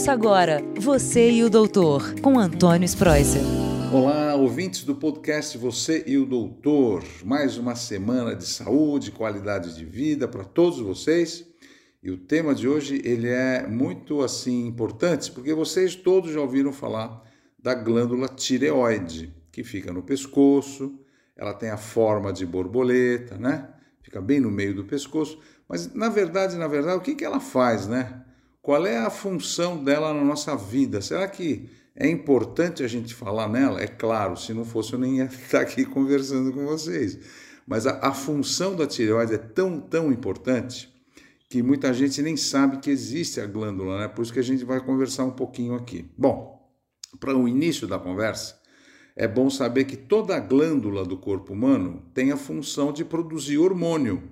Ouça 0.00 0.12
agora 0.12 0.62
Você 0.78 1.30
e 1.30 1.44
o 1.44 1.50
Doutor, 1.50 2.18
com 2.22 2.38
Antônio 2.38 2.86
Spreuser. 2.86 3.42
Olá, 3.92 4.34
ouvintes 4.34 4.82
do 4.82 4.94
podcast 4.94 5.58
Você 5.58 6.02
e 6.06 6.16
o 6.16 6.24
Doutor. 6.24 7.04
Mais 7.22 7.58
uma 7.58 7.76
semana 7.76 8.34
de 8.34 8.46
saúde, 8.46 9.12
qualidade 9.12 9.76
de 9.76 9.84
vida 9.84 10.26
para 10.26 10.42
todos 10.42 10.80
vocês. 10.80 11.44
E 12.02 12.10
o 12.10 12.16
tema 12.16 12.54
de 12.54 12.66
hoje 12.66 13.02
ele 13.04 13.28
é 13.28 13.66
muito 13.66 14.22
assim 14.22 14.66
importante, 14.66 15.30
porque 15.32 15.52
vocês 15.52 15.94
todos 15.94 16.32
já 16.32 16.40
ouviram 16.40 16.72
falar 16.72 17.22
da 17.58 17.74
glândula 17.74 18.26
tireoide, 18.26 19.34
que 19.52 19.62
fica 19.62 19.92
no 19.92 20.02
pescoço, 20.02 20.98
ela 21.36 21.52
tem 21.52 21.68
a 21.68 21.76
forma 21.76 22.32
de 22.32 22.46
borboleta, 22.46 23.36
né? 23.36 23.68
Fica 24.00 24.18
bem 24.18 24.40
no 24.40 24.50
meio 24.50 24.74
do 24.74 24.82
pescoço, 24.82 25.38
mas 25.68 25.92
na 25.92 26.08
verdade, 26.08 26.56
na 26.56 26.68
verdade, 26.68 26.96
o 26.96 27.02
que, 27.02 27.14
que 27.14 27.24
ela 27.24 27.38
faz, 27.38 27.86
né? 27.86 28.24
Qual 28.62 28.86
é 28.86 28.98
a 28.98 29.10
função 29.10 29.82
dela 29.82 30.12
na 30.12 30.22
nossa 30.22 30.54
vida? 30.56 31.00
Será 31.00 31.26
que 31.28 31.70
é 31.96 32.08
importante 32.08 32.82
a 32.82 32.88
gente 32.88 33.14
falar 33.14 33.48
nela? 33.48 33.80
É 33.80 33.86
claro, 33.86 34.36
se 34.36 34.52
não 34.52 34.64
fosse 34.64 34.92
eu 34.92 34.98
nem 34.98 35.18
ia 35.18 35.24
estar 35.32 35.60
aqui 35.60 35.84
conversando 35.84 36.52
com 36.52 36.66
vocês. 36.66 37.18
Mas 37.66 37.86
a, 37.86 37.98
a 38.06 38.12
função 38.12 38.76
da 38.76 38.86
tireoide 38.86 39.34
é 39.34 39.38
tão, 39.38 39.80
tão 39.80 40.12
importante 40.12 40.92
que 41.48 41.62
muita 41.62 41.92
gente 41.92 42.22
nem 42.22 42.36
sabe 42.36 42.78
que 42.78 42.90
existe 42.90 43.40
a 43.40 43.46
glândula, 43.46 43.98
né? 43.98 44.08
Por 44.08 44.22
isso 44.22 44.32
que 44.32 44.38
a 44.38 44.42
gente 44.42 44.64
vai 44.64 44.80
conversar 44.80 45.24
um 45.24 45.32
pouquinho 45.32 45.74
aqui. 45.74 46.08
Bom, 46.16 46.60
para 47.18 47.36
o 47.36 47.48
início 47.48 47.88
da 47.88 47.98
conversa, 47.98 48.60
é 49.16 49.26
bom 49.26 49.50
saber 49.50 49.84
que 49.84 49.96
toda 49.96 50.38
glândula 50.38 51.04
do 51.04 51.16
corpo 51.16 51.52
humano 51.52 52.04
tem 52.14 52.30
a 52.30 52.36
função 52.36 52.92
de 52.92 53.04
produzir 53.04 53.58
hormônio. 53.58 54.22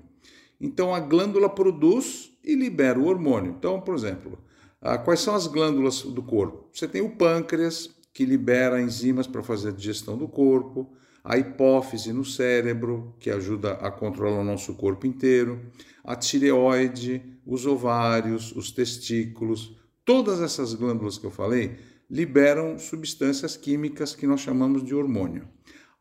Então 0.60 0.94
a 0.94 1.00
glândula 1.00 1.48
produz 1.48 2.32
e 2.48 2.54
libera 2.54 2.98
o 2.98 3.06
hormônio. 3.06 3.54
Então, 3.58 3.78
por 3.78 3.94
exemplo, 3.94 4.38
ah, 4.80 4.96
quais 4.96 5.20
são 5.20 5.34
as 5.34 5.46
glândulas 5.46 6.02
do 6.02 6.22
corpo? 6.22 6.70
Você 6.72 6.88
tem 6.88 7.02
o 7.02 7.10
pâncreas, 7.10 7.90
que 8.14 8.24
libera 8.24 8.80
enzimas 8.80 9.26
para 9.26 9.42
fazer 9.42 9.68
a 9.68 9.72
digestão 9.72 10.16
do 10.16 10.26
corpo, 10.26 10.90
a 11.22 11.36
hipófise 11.36 12.10
no 12.10 12.24
cérebro, 12.24 13.14
que 13.20 13.30
ajuda 13.30 13.72
a 13.74 13.90
controlar 13.90 14.40
o 14.40 14.44
nosso 14.44 14.74
corpo 14.74 15.06
inteiro, 15.06 15.60
a 16.02 16.16
tireoide, 16.16 17.22
os 17.46 17.66
ovários, 17.66 18.50
os 18.56 18.70
testículos, 18.70 19.76
todas 20.04 20.40
essas 20.40 20.72
glândulas 20.72 21.18
que 21.18 21.26
eu 21.26 21.30
falei 21.30 21.76
liberam 22.10 22.78
substâncias 22.78 23.58
químicas 23.58 24.14
que 24.16 24.26
nós 24.26 24.40
chamamos 24.40 24.82
de 24.82 24.94
hormônio. 24.94 25.46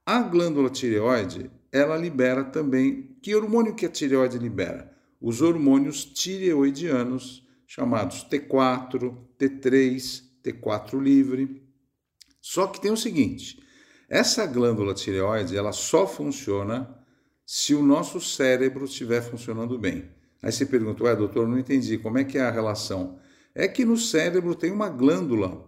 A 0.05 0.21
glândula 0.21 0.69
tireoide, 0.69 1.51
ela 1.71 1.97
libera 1.97 2.45
também. 2.45 3.17
Que 3.21 3.35
hormônio 3.35 3.75
que 3.75 3.85
a 3.85 3.89
tireoide 3.89 4.37
libera? 4.37 4.96
Os 5.19 5.41
hormônios 5.41 6.05
tireoidianos, 6.05 7.45
chamados 7.65 8.25
T4, 8.29 9.15
T3, 9.39 10.23
T4 10.43 11.01
livre. 11.01 11.63
Só 12.41 12.67
que 12.67 12.81
tem 12.81 12.91
o 12.91 12.97
seguinte: 12.97 13.61
essa 14.09 14.45
glândula 14.45 14.93
tireoide 14.93 15.57
ela 15.57 15.71
só 15.71 16.07
funciona 16.07 16.95
se 17.45 17.73
o 17.73 17.83
nosso 17.83 18.19
cérebro 18.19 18.85
estiver 18.85 19.21
funcionando 19.21 19.77
bem. 19.77 20.09
Aí 20.41 20.51
você 20.51 20.65
pergunta, 20.65 21.03
ué, 21.03 21.15
doutor, 21.15 21.47
não 21.47 21.57
entendi, 21.57 21.97
como 21.97 22.17
é 22.17 22.23
que 22.23 22.37
é 22.37 22.41
a 22.41 22.51
relação? 22.51 23.19
É 23.55 23.67
que 23.67 23.83
no 23.83 23.97
cérebro 23.97 24.53
tem 24.53 24.71
uma 24.71 24.87
glândula, 24.87 25.65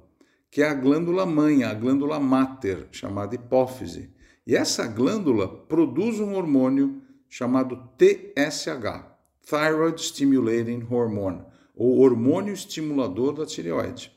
que 0.51 0.61
é 0.61 0.69
a 0.69 0.73
glândula 0.73 1.25
mãe, 1.25 1.63
a 1.63 1.73
glândula 1.73 2.19
máter, 2.19 2.87
chamada 2.91 3.33
hipófise. 3.35 4.13
E 4.45 4.55
essa 4.55 4.87
glândula 4.87 5.47
produz 5.47 6.19
um 6.19 6.35
hormônio 6.35 7.01
chamado 7.27 7.89
TSH. 7.97 9.18
Thyroid 9.45 10.01
Stimulating 10.01 10.85
Hormone, 10.89 11.43
ou 11.75 11.99
hormônio 11.99 12.53
estimulador 12.53 13.33
da 13.33 13.45
tireoide. 13.45 14.11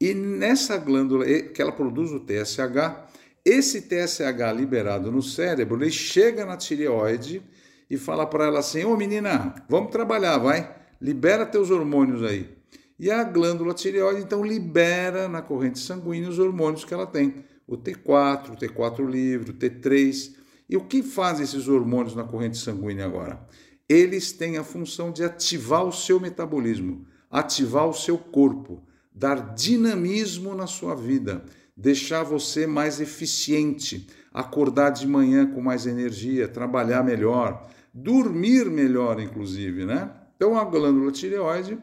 E 0.00 0.14
nessa 0.14 0.76
glândula 0.76 1.24
que 1.24 1.60
ela 1.60 1.72
produz 1.72 2.12
o 2.12 2.20
TSH, 2.20 3.08
esse 3.44 3.82
TSH 3.82 4.54
liberado 4.54 5.10
no 5.10 5.22
cérebro, 5.22 5.82
ele 5.82 5.90
chega 5.90 6.44
na 6.44 6.56
tireoide 6.56 7.42
e 7.90 7.96
fala 7.96 8.26
para 8.26 8.44
ela 8.44 8.58
assim: 8.58 8.84
Ô 8.84 8.96
menina, 8.96 9.54
vamos 9.68 9.90
trabalhar, 9.90 10.38
vai, 10.38 10.76
libera 11.00 11.46
teus 11.46 11.70
hormônios 11.70 12.22
aí. 12.22 12.56
E 12.98 13.10
a 13.10 13.22
glândula 13.24 13.74
tireoide 13.74 14.22
então 14.22 14.44
libera 14.44 15.28
na 15.28 15.40
corrente 15.40 15.78
sanguínea 15.78 16.28
os 16.28 16.38
hormônios 16.38 16.84
que 16.84 16.92
ela 16.92 17.06
tem, 17.06 17.44
o 17.66 17.76
T4, 17.76 18.50
o 18.50 18.56
T4 18.56 19.08
livre, 19.08 19.52
o 19.52 19.54
T3. 19.54 20.36
E 20.68 20.76
o 20.76 20.84
que 20.84 21.02
fazem 21.02 21.44
esses 21.44 21.68
hormônios 21.68 22.14
na 22.14 22.24
corrente 22.24 22.58
sanguínea 22.58 23.06
agora? 23.06 23.40
Eles 23.88 24.32
têm 24.32 24.58
a 24.58 24.64
função 24.64 25.10
de 25.10 25.24
ativar 25.24 25.84
o 25.84 25.92
seu 25.92 26.20
metabolismo, 26.20 27.06
ativar 27.30 27.88
o 27.88 27.94
seu 27.94 28.18
corpo, 28.18 28.82
dar 29.14 29.54
dinamismo 29.54 30.54
na 30.54 30.66
sua 30.66 30.94
vida, 30.94 31.44
deixar 31.76 32.22
você 32.22 32.66
mais 32.66 33.00
eficiente, 33.00 34.06
acordar 34.32 34.90
de 34.90 35.06
manhã 35.06 35.46
com 35.46 35.62
mais 35.62 35.86
energia, 35.86 36.46
trabalhar 36.46 37.02
melhor, 37.02 37.68
dormir 37.94 38.70
melhor, 38.70 39.20
inclusive, 39.20 39.84
né? 39.84 40.12
Então 40.36 40.56
a 40.56 40.64
glândula 40.64 41.10
tireoide 41.10 41.78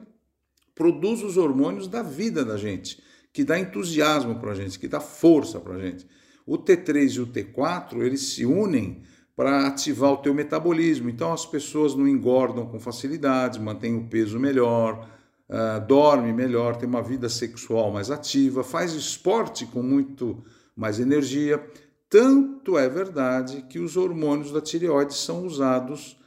produz 0.75 1.23
os 1.23 1.37
hormônios 1.37 1.87
da 1.87 2.03
vida 2.03 2.45
da 2.45 2.57
gente, 2.57 3.01
que 3.33 3.43
dá 3.43 3.59
entusiasmo 3.59 4.35
para 4.39 4.51
a 4.51 4.55
gente, 4.55 4.77
que 4.77 4.87
dá 4.87 4.99
força 4.99 5.59
para 5.59 5.75
a 5.75 5.79
gente. 5.79 6.05
O 6.45 6.57
T3 6.57 7.15
e 7.15 7.21
o 7.21 7.27
T4 7.27 8.01
eles 8.01 8.21
se 8.21 8.45
unem 8.45 9.01
para 9.35 9.67
ativar 9.67 10.13
o 10.13 10.17
teu 10.17 10.33
metabolismo. 10.33 11.09
Então 11.09 11.33
as 11.33 11.45
pessoas 11.45 11.93
não 11.93 12.07
engordam 12.07 12.65
com 12.65 12.79
facilidade, 12.79 13.59
mantêm 13.59 13.95
o 13.95 14.07
peso 14.07 14.39
melhor, 14.39 15.09
uh, 15.49 15.85
dorme 15.85 16.31
melhor, 16.31 16.77
tem 16.77 16.87
uma 16.87 17.01
vida 17.01 17.27
sexual 17.27 17.91
mais 17.91 18.09
ativa, 18.09 18.63
faz 18.63 18.93
esporte 18.93 19.65
com 19.65 19.83
muito 19.83 20.43
mais 20.75 20.99
energia. 20.99 21.63
Tanto 22.09 22.77
é 22.77 22.87
verdade 22.87 23.63
que 23.63 23.79
os 23.79 23.97
hormônios 23.97 24.51
da 24.51 24.61
tireoide 24.61 25.13
são 25.13 25.45
usados 25.45 26.17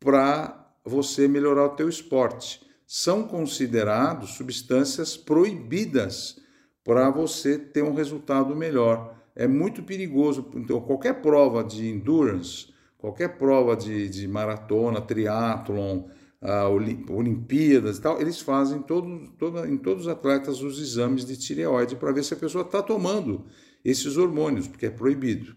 para 0.00 0.66
você 0.84 1.28
melhorar 1.28 1.66
o 1.66 1.76
teu 1.76 1.88
esporte. 1.88 2.64
São 2.86 3.24
considerados 3.24 4.30
substâncias 4.30 5.16
proibidas 5.16 6.38
para 6.84 7.10
você 7.10 7.58
ter 7.58 7.82
um 7.82 7.94
resultado 7.94 8.54
melhor 8.54 9.16
é 9.36 9.46
muito 9.46 9.82
perigoso. 9.82 10.50
Então, 10.54 10.80
qualquer 10.80 11.20
prova 11.20 11.62
de 11.62 11.86
endurance, 11.86 12.68
qualquer 12.96 13.36
prova 13.36 13.76
de, 13.76 14.08
de 14.08 14.26
maratona, 14.26 15.00
triatlon, 15.02 16.08
uh, 16.42 17.12
Olimpíadas 17.12 17.98
e 17.98 18.00
tal, 18.00 18.20
eles 18.20 18.40
fazem 18.40 18.80
todo, 18.82 19.30
todo, 19.38 19.66
em 19.66 19.76
todos 19.76 20.06
os 20.06 20.08
atletas 20.08 20.62
os 20.62 20.80
exames 20.80 21.24
de 21.24 21.36
tireoide 21.36 21.96
para 21.96 22.12
ver 22.12 22.24
se 22.24 22.32
a 22.32 22.36
pessoa 22.36 22.64
está 22.64 22.82
tomando 22.82 23.44
esses 23.84 24.16
hormônios, 24.16 24.66
porque 24.66 24.86
é 24.86 24.90
proibido. 24.90 25.54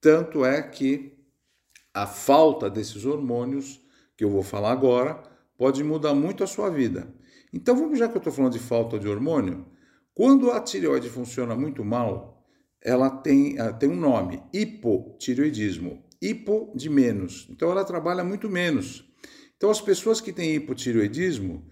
Tanto 0.00 0.44
é 0.44 0.60
que 0.60 1.16
a 1.94 2.06
falta 2.06 2.68
desses 2.68 3.04
hormônios, 3.04 3.80
que 4.16 4.24
eu 4.24 4.30
vou 4.30 4.42
falar 4.42 4.72
agora, 4.72 5.22
pode 5.56 5.84
mudar 5.84 6.14
muito 6.14 6.42
a 6.42 6.46
sua 6.46 6.68
vida. 6.68 7.14
Então, 7.52 7.76
vamos 7.76 7.98
já 7.98 8.08
que 8.08 8.16
eu 8.16 8.18
estou 8.18 8.32
falando 8.32 8.52
de 8.52 8.58
falta 8.58 8.98
de 8.98 9.06
hormônio, 9.06 9.66
quando 10.14 10.50
a 10.50 10.60
tireoide 10.60 11.08
funciona 11.08 11.54
muito 11.54 11.84
mal, 11.84 12.41
ela 12.84 13.08
tem, 13.08 13.56
ela 13.58 13.72
tem 13.72 13.88
um 13.88 13.96
nome, 13.96 14.42
hipotireoidismo. 14.52 16.02
Hipo 16.20 16.72
de 16.74 16.88
menos. 16.88 17.48
Então 17.50 17.70
ela 17.70 17.84
trabalha 17.84 18.22
muito 18.24 18.48
menos. 18.48 19.04
Então 19.56 19.70
as 19.70 19.80
pessoas 19.80 20.20
que 20.20 20.32
têm 20.32 20.54
hipotireoidismo 20.54 21.64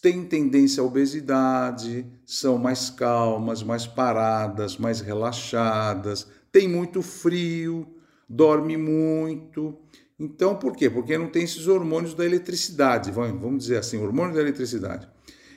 têm 0.00 0.24
tendência 0.24 0.82
à 0.82 0.86
obesidade, 0.86 2.06
são 2.24 2.58
mais 2.58 2.90
calmas, 2.90 3.62
mais 3.62 3.86
paradas, 3.86 4.76
mais 4.76 5.00
relaxadas, 5.00 6.28
têm 6.52 6.68
muito 6.68 7.02
frio, 7.02 7.86
dorme 8.28 8.76
muito. 8.76 9.76
Então, 10.18 10.56
por 10.56 10.76
quê? 10.76 10.88
Porque 10.88 11.18
não 11.18 11.28
tem 11.28 11.42
esses 11.42 11.66
hormônios 11.66 12.14
da 12.14 12.24
eletricidade, 12.24 13.10
vamos 13.10 13.64
dizer 13.64 13.78
assim, 13.78 13.98
hormônio 13.98 14.34
da 14.34 14.40
eletricidade. 14.40 15.08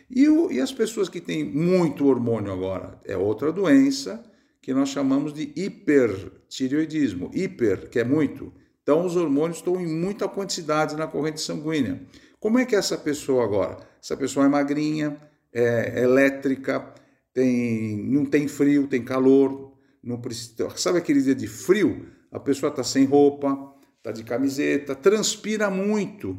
E, 0.09 0.27
o, 0.27 0.51
e 0.51 0.59
as 0.59 0.71
pessoas 0.71 1.09
que 1.09 1.21
têm 1.21 1.43
muito 1.43 2.07
hormônio 2.07 2.51
agora? 2.51 2.99
É 3.05 3.15
outra 3.15 3.51
doença 3.51 4.23
que 4.67 4.73
nós 4.73 4.89
chamamos 4.89 5.33
de 5.33 5.53
hipertireoidismo. 5.55 7.31
Hiper, 7.33 7.89
que 7.89 7.99
é 7.99 8.03
muito. 8.03 8.51
Então, 8.83 9.05
os 9.05 9.15
hormônios 9.15 9.59
estão 9.59 9.79
em 9.79 9.87
muita 9.87 10.27
quantidade 10.27 10.97
na 10.97 11.07
corrente 11.07 11.39
sanguínea. 11.39 12.01
Como 12.37 12.59
é 12.59 12.65
que 12.65 12.75
é 12.75 12.77
essa 12.77 12.97
pessoa 12.97 13.45
agora? 13.45 13.77
Essa 14.03 14.17
pessoa 14.17 14.45
é 14.45 14.49
magrinha, 14.49 15.17
é 15.53 16.03
elétrica, 16.03 16.93
tem, 17.33 17.95
não 18.09 18.25
tem 18.25 18.49
frio, 18.49 18.87
tem 18.87 19.01
calor. 19.01 19.71
Não 20.03 20.19
precisa, 20.19 20.69
sabe 20.71 20.97
aquele 20.97 21.21
dia 21.21 21.33
de 21.33 21.47
frio? 21.47 22.05
A 22.29 22.37
pessoa 22.37 22.69
está 22.69 22.83
sem 22.83 23.05
roupa, 23.05 23.73
está 23.99 24.11
de 24.11 24.25
camiseta, 24.25 24.93
transpira 24.93 25.69
muito. 25.69 26.37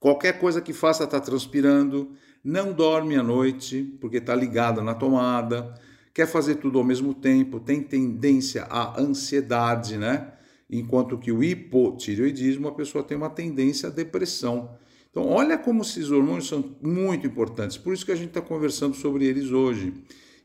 Qualquer 0.00 0.38
coisa 0.38 0.62
que 0.62 0.72
faça 0.72 1.04
está 1.04 1.20
transpirando, 1.20 2.12
não 2.42 2.72
dorme 2.72 3.14
à 3.14 3.22
noite 3.22 3.82
porque 4.00 4.16
está 4.16 4.34
ligada 4.34 4.80
na 4.80 4.94
tomada 4.94 5.74
quer 6.16 6.26
fazer 6.26 6.54
tudo 6.54 6.78
ao 6.78 6.84
mesmo 6.84 7.12
tempo, 7.12 7.60
tem 7.60 7.82
tendência 7.82 8.62
à 8.70 8.98
ansiedade, 8.98 9.98
né? 9.98 10.32
Enquanto 10.70 11.18
que 11.18 11.30
o 11.30 11.44
hipotireoidismo, 11.44 12.68
a 12.68 12.72
pessoa 12.72 13.04
tem 13.04 13.18
uma 13.18 13.28
tendência 13.28 13.90
à 13.90 13.92
depressão. 13.92 14.70
Então, 15.10 15.28
olha 15.28 15.58
como 15.58 15.82
esses 15.82 16.10
hormônios 16.10 16.48
são 16.48 16.74
muito 16.80 17.26
importantes. 17.26 17.76
Por 17.76 17.92
isso 17.92 18.06
que 18.06 18.12
a 18.12 18.16
gente 18.16 18.28
está 18.28 18.40
conversando 18.40 18.96
sobre 18.96 19.26
eles 19.26 19.50
hoje. 19.50 19.92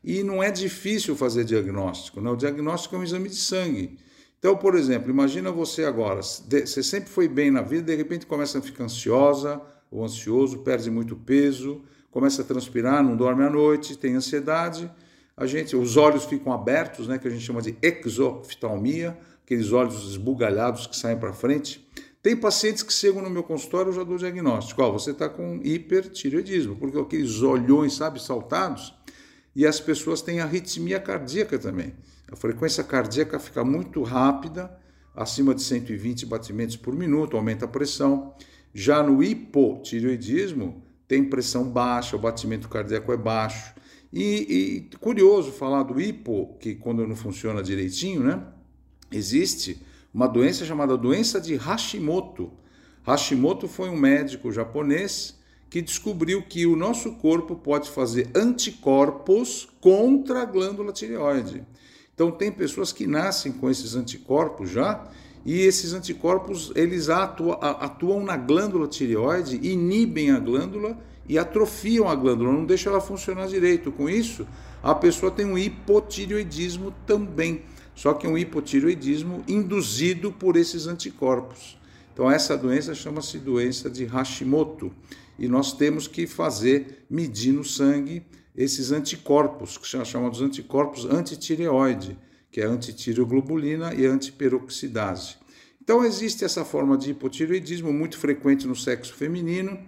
E 0.04 0.22
não 0.22 0.42
é 0.42 0.50
difícil 0.50 1.16
fazer 1.16 1.42
diagnóstico. 1.42 2.20
Né? 2.20 2.28
O 2.28 2.36
diagnóstico 2.36 2.94
é 2.94 2.98
um 2.98 3.02
exame 3.02 3.30
de 3.30 3.36
sangue. 3.36 3.96
Então, 4.38 4.54
por 4.54 4.74
exemplo, 4.74 5.08
imagina 5.08 5.50
você 5.50 5.84
agora, 5.84 6.20
você 6.20 6.82
sempre 6.82 7.08
foi 7.08 7.28
bem 7.28 7.50
na 7.50 7.62
vida, 7.62 7.84
de 7.84 7.96
repente 7.96 8.26
começa 8.26 8.58
a 8.58 8.60
ficar 8.60 8.84
ansiosa 8.84 9.58
ou 9.90 10.04
ansioso, 10.04 10.58
perde 10.58 10.90
muito 10.90 11.16
peso, 11.16 11.80
começa 12.10 12.42
a 12.42 12.44
transpirar, 12.44 13.02
não 13.02 13.16
dorme 13.16 13.42
à 13.42 13.48
noite, 13.48 13.96
tem 13.96 14.14
ansiedade, 14.14 14.90
a 15.36 15.46
gente, 15.46 15.74
os 15.74 15.96
olhos 15.96 16.24
ficam 16.24 16.52
abertos, 16.52 17.08
né, 17.08 17.18
que 17.18 17.26
a 17.26 17.30
gente 17.30 17.44
chama 17.44 17.62
de 17.62 17.76
exoftalmia, 17.82 19.16
aqueles 19.44 19.72
olhos 19.72 20.10
esbugalhados 20.10 20.86
que 20.86 20.96
saem 20.96 21.18
para 21.18 21.32
frente. 21.32 21.86
Tem 22.22 22.36
pacientes 22.36 22.82
que 22.82 22.92
chegam 22.92 23.20
no 23.22 23.28
meu 23.30 23.42
consultório, 23.42 23.90
eu 23.90 23.94
já 23.94 24.04
dou 24.04 24.16
diagnóstico. 24.16 24.80
Ó, 24.82 24.92
você 24.92 25.10
está 25.10 25.28
com 25.28 25.60
hipertireoidismo, 25.64 26.76
porque 26.76 26.98
aqueles 26.98 27.42
olhões, 27.42 27.94
sabe, 27.94 28.22
saltados, 28.22 28.94
e 29.56 29.66
as 29.66 29.80
pessoas 29.80 30.22
têm 30.22 30.40
arritmia 30.40 31.00
cardíaca 31.00 31.58
também. 31.58 31.94
A 32.30 32.36
frequência 32.36 32.84
cardíaca 32.84 33.38
fica 33.38 33.64
muito 33.64 34.02
rápida, 34.02 34.70
acima 35.14 35.54
de 35.54 35.62
120 35.62 36.24
batimentos 36.24 36.76
por 36.76 36.94
minuto, 36.94 37.36
aumenta 37.36 37.64
a 37.64 37.68
pressão. 37.68 38.34
Já 38.72 39.02
no 39.02 39.22
hipotireoidismo, 39.22 40.82
tem 41.06 41.24
pressão 41.24 41.68
baixa, 41.68 42.16
o 42.16 42.18
batimento 42.18 42.68
cardíaco 42.68 43.12
é 43.12 43.16
baixo. 43.16 43.74
E, 44.12 44.88
e, 44.92 44.96
curioso 44.98 45.52
falar 45.52 45.84
do 45.84 46.00
hipo, 46.00 46.56
que 46.60 46.74
quando 46.74 47.06
não 47.06 47.16
funciona 47.16 47.62
direitinho, 47.62 48.22
né? 48.22 48.42
Existe 49.10 49.80
uma 50.12 50.26
doença 50.26 50.66
chamada 50.66 50.96
doença 50.96 51.40
de 51.40 51.54
Hashimoto. 51.56 52.52
Hashimoto 53.06 53.66
foi 53.66 53.88
um 53.88 53.96
médico 53.96 54.52
japonês 54.52 55.38
que 55.70 55.80
descobriu 55.80 56.42
que 56.42 56.66
o 56.66 56.76
nosso 56.76 57.12
corpo 57.12 57.56
pode 57.56 57.88
fazer 57.88 58.28
anticorpos 58.34 59.68
contra 59.80 60.42
a 60.42 60.44
glândula 60.44 60.92
tireoide. 60.92 61.64
Então 62.14 62.30
tem 62.30 62.52
pessoas 62.52 62.92
que 62.92 63.06
nascem 63.06 63.52
com 63.52 63.70
esses 63.70 63.94
anticorpos 63.94 64.68
já 64.68 65.08
e 65.44 65.60
esses 65.60 65.94
anticorpos 65.94 66.70
eles 66.76 67.08
atuam, 67.08 67.58
atuam 67.60 68.22
na 68.22 68.36
glândula 68.36 68.86
tireoide, 68.86 69.56
inibem 69.66 70.30
a 70.30 70.38
glândula 70.38 70.98
e 71.28 71.38
atrofiam 71.38 72.08
a 72.08 72.14
glândula, 72.14 72.52
não 72.52 72.64
deixam 72.64 72.92
ela 72.92 73.00
funcionar 73.00 73.46
direito. 73.46 73.92
Com 73.92 74.08
isso, 74.08 74.46
a 74.82 74.94
pessoa 74.94 75.30
tem 75.30 75.46
um 75.46 75.56
hipotireoidismo 75.56 76.92
também, 77.06 77.62
só 77.94 78.14
que 78.14 78.26
um 78.26 78.36
hipotireoidismo 78.36 79.44
induzido 79.46 80.32
por 80.32 80.56
esses 80.56 80.86
anticorpos. 80.86 81.78
Então 82.12 82.30
essa 82.30 82.56
doença 82.56 82.94
chama-se 82.94 83.38
doença 83.38 83.88
de 83.88 84.04
Hashimoto 84.04 84.92
e 85.38 85.48
nós 85.48 85.72
temos 85.72 86.06
que 86.06 86.26
fazer 86.26 87.04
medir 87.08 87.52
no 87.52 87.64
sangue 87.64 88.22
esses 88.54 88.92
anticorpos, 88.92 89.78
que 89.78 89.88
são 89.88 90.04
chamados 90.04 90.42
anticorpos 90.42 91.06
antitireoide, 91.06 92.18
que 92.50 92.60
é 92.60 92.64
antitireoglobulina 92.64 93.94
e 93.94 94.04
antiperoxidase. 94.04 95.36
Então 95.82 96.04
existe 96.04 96.44
essa 96.44 96.64
forma 96.64 96.96
de 96.96 97.10
hipotireoidismo 97.10 97.92
muito 97.92 98.18
frequente 98.18 98.66
no 98.66 98.76
sexo 98.76 99.14
feminino, 99.14 99.80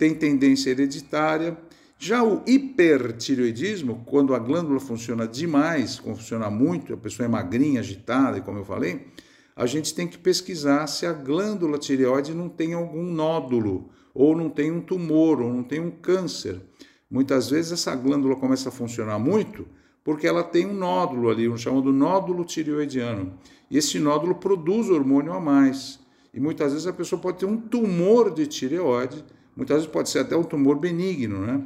tem 0.00 0.14
tendência 0.14 0.70
hereditária. 0.70 1.58
Já 1.98 2.24
o 2.24 2.42
hipertireoidismo, 2.46 4.02
quando 4.06 4.34
a 4.34 4.38
glândula 4.38 4.80
funciona 4.80 5.28
demais, 5.28 5.98
funciona 5.98 6.48
muito, 6.48 6.94
a 6.94 6.96
pessoa 6.96 7.26
é 7.26 7.28
magrinha, 7.28 7.80
agitada, 7.80 8.38
e 8.38 8.40
como 8.40 8.56
eu 8.56 8.64
falei, 8.64 9.08
a 9.54 9.66
gente 9.66 9.94
tem 9.94 10.08
que 10.08 10.16
pesquisar 10.16 10.86
se 10.86 11.04
a 11.04 11.12
glândula 11.12 11.76
tireoide 11.76 12.32
não 12.32 12.48
tem 12.48 12.72
algum 12.72 13.04
nódulo, 13.04 13.90
ou 14.14 14.34
não 14.34 14.48
tem 14.48 14.72
um 14.72 14.80
tumor, 14.80 15.42
ou 15.42 15.52
não 15.52 15.62
tem 15.62 15.78
um 15.78 15.90
câncer. 15.90 16.58
Muitas 17.10 17.50
vezes 17.50 17.72
essa 17.72 17.94
glândula 17.94 18.36
começa 18.36 18.70
a 18.70 18.72
funcionar 18.72 19.18
muito 19.18 19.66
porque 20.02 20.26
ela 20.26 20.42
tem 20.42 20.64
um 20.64 20.72
nódulo 20.72 21.28
ali, 21.28 21.46
um 21.46 21.58
chamado 21.58 21.92
nódulo 21.92 22.42
tireoidiano. 22.42 23.34
E 23.70 23.76
esse 23.76 23.98
nódulo 23.98 24.36
produz 24.36 24.88
hormônio 24.88 25.32
a 25.34 25.40
mais. 25.40 26.00
E 26.32 26.40
muitas 26.40 26.72
vezes 26.72 26.86
a 26.86 26.92
pessoa 26.92 27.20
pode 27.20 27.38
ter 27.38 27.46
um 27.46 27.58
tumor 27.58 28.32
de 28.32 28.46
tireoide, 28.46 29.22
muitas 29.56 29.78
vezes 29.78 29.90
pode 29.90 30.08
ser 30.08 30.20
até 30.20 30.36
um 30.36 30.42
tumor 30.42 30.78
benigno, 30.78 31.46
né? 31.46 31.62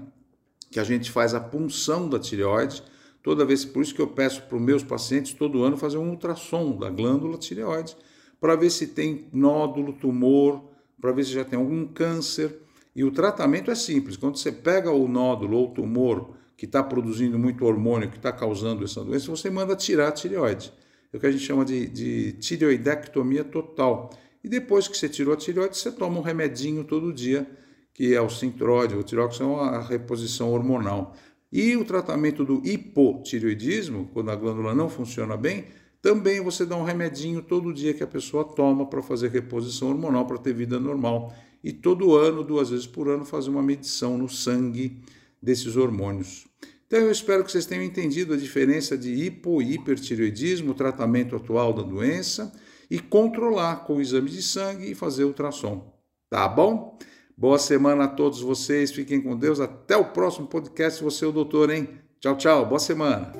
Que 0.71 0.81
a 0.81 0.85
gente 0.85 1.11
faz 1.11 1.35
a 1.35 1.41
punção 1.41 2.09
da 2.09 2.19
tireoide. 2.19 2.83
Toda 3.23 3.45
vez, 3.45 3.65
por 3.65 3.83
isso 3.83 3.95
que 3.95 4.03
eu 4.03 4.09
peço 4.09 4.43
para 4.43 4.57
os 4.57 4.63
meus 4.63 4.83
pacientes 4.83 5.33
todo 5.33 5.63
ano 5.63 5.77
fazer 5.77 5.99
um 5.99 6.11
ultrassom 6.11 6.77
da 6.77 6.91
glândula 6.91 7.39
tireoide 7.39 7.97
para 8.41 8.57
ver 8.57 8.69
se 8.69 8.89
tem 8.89 9.27
nódulo, 9.33 9.95
tumor, 9.95 10.63
para 11.01 11.13
ver 11.13 11.25
se 11.25 11.33
já 11.33 11.45
tem 11.45 11.59
algum 11.59 11.87
câncer. 11.87 12.59
E 12.95 13.03
o 13.03 13.11
tratamento 13.11 13.71
é 13.71 13.75
simples. 13.75 14.17
Quando 14.17 14.37
você 14.37 14.53
pega 14.53 14.91
o 14.91 15.09
nódulo 15.09 15.57
ou 15.57 15.71
o 15.71 15.75
tumor 15.75 16.35
que 16.57 16.67
está 16.67 16.83
produzindo 16.83 17.39
muito 17.39 17.65
hormônio, 17.65 18.11
que 18.11 18.17
está 18.17 18.31
causando 18.31 18.85
essa 18.85 19.03
doença, 19.03 19.31
você 19.31 19.49
manda 19.49 19.75
tirar 19.75 20.09
a 20.09 20.13
tireoide. 20.13 20.73
É 21.13 21.17
o 21.17 21.21
que 21.21 21.27
a 21.27 21.31
gente 21.31 21.43
chama 21.43 21.65
de, 21.65 21.87
de 21.89 22.33
tireoidectomia 22.33 23.45
total. 23.45 24.11
E 24.43 24.49
depois 24.49 24.87
que 24.87 24.97
você 24.97 25.09
tirou 25.09 25.33
a 25.33 25.37
tireoide, 25.37 25.77
você 25.77 25.91
toma 25.91 26.19
um 26.19 26.23
remedinho 26.23 26.85
todo 26.85 27.13
dia, 27.13 27.49
que 27.95 28.13
é 28.13 28.21
o 28.21 28.29
Sintróide, 28.29 28.97
o 28.97 29.03
tiroxão, 29.03 29.59
a 29.59 29.81
reposição 29.81 30.53
hormonal. 30.53 31.15
E 31.51 31.77
o 31.77 31.85
tratamento 31.85 32.45
do 32.45 32.61
hipotireoidismo, 32.67 34.11
quando 34.13 34.33
a 34.33 34.37
glândula 34.37 34.75
não 34.75 34.91
funciona 34.91 35.37
bem, 35.37 35.67
também 36.03 36.41
você 36.41 36.67
dá 36.67 36.77
um 36.77 36.83
remedinho 36.83 37.41
todo 37.41 37.73
dia 37.73 37.95
que 37.95 38.03
a 38.03 38.07
pessoa 38.07 38.45
toma 38.45 38.85
para 38.85 39.01
fazer 39.01 39.31
reposição 39.31 39.89
hormonal, 39.89 40.27
para 40.27 40.37
ter 40.37 40.53
vida 40.53 40.79
normal 40.79 41.33
e 41.63 41.73
todo 41.73 42.15
ano, 42.15 42.45
duas 42.45 42.69
vezes 42.69 42.87
por 42.87 43.09
ano, 43.09 43.25
fazer 43.25 43.49
uma 43.49 43.63
medição 43.63 44.19
no 44.19 44.29
sangue 44.29 45.01
desses 45.41 45.77
hormônios. 45.77 46.47
Então 46.87 46.99
eu 46.99 47.11
espero 47.11 47.43
que 47.43 47.51
vocês 47.51 47.65
tenham 47.65 47.83
entendido 47.83 48.35
a 48.35 48.37
diferença 48.37 48.99
de 48.99 49.15
hipo 49.15 49.63
e 49.63 49.73
hipertireoidismo, 49.75 50.73
o 50.73 50.75
tratamento 50.75 51.35
atual 51.35 51.73
da 51.73 51.83
doença 51.83 52.53
e 52.91 52.99
controlar 52.99 53.85
com 53.87 53.97
o 53.97 54.01
exame 54.03 54.31
de 54.31 54.43
sangue 54.43 54.91
e 54.91 54.95
fazer 54.95 55.25
ultrassom. 55.25 55.91
Tá 56.29 56.47
bom? 56.47 56.99
Boa 57.37 57.59
semana 57.59 58.05
a 58.05 58.09
todos 58.09 58.41
vocês, 58.41 58.93
fiquem 58.93 59.21
com 59.21 59.37
Deus. 59.37 59.59
Até 59.59 59.97
o 59.97 60.05
próximo 60.05 60.47
podcast. 60.47 61.03
Você 61.03 61.25
é 61.25 61.29
o 61.29 61.33
doutor, 61.33 61.71
hein? 61.71 61.89
Tchau, 62.21 62.37
tchau. 62.37 62.67
Boa 62.67 62.79
semana. 62.79 63.33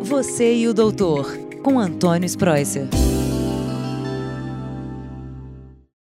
Você 0.00 0.54
e 0.54 0.66
o 0.66 0.72
doutor, 0.72 1.36
com 1.62 1.78
Antônio 1.78 2.26
Spreuser. 2.26 2.88